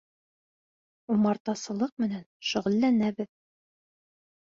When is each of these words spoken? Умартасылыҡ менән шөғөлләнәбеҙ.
Умартасылыҡ 1.17 1.95
менән 2.07 2.27
шөғөлләнәбеҙ. 2.53 3.33